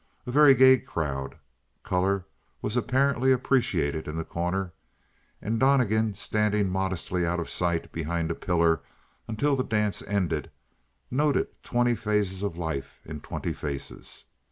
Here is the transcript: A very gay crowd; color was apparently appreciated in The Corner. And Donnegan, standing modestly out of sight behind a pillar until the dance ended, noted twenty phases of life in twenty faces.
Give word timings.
A 0.25 0.31
very 0.31 0.55
gay 0.55 0.79
crowd; 0.79 1.37
color 1.83 2.25
was 2.59 2.75
apparently 2.75 3.31
appreciated 3.31 4.07
in 4.07 4.15
The 4.17 4.25
Corner. 4.25 4.73
And 5.39 5.59
Donnegan, 5.59 6.15
standing 6.15 6.71
modestly 6.71 7.23
out 7.23 7.39
of 7.39 7.51
sight 7.51 7.91
behind 7.91 8.31
a 8.31 8.33
pillar 8.33 8.81
until 9.27 9.55
the 9.55 9.63
dance 9.63 10.01
ended, 10.01 10.49
noted 11.11 11.49
twenty 11.61 11.93
phases 11.95 12.41
of 12.41 12.57
life 12.57 12.99
in 13.05 13.21
twenty 13.21 13.53
faces. 13.53 14.25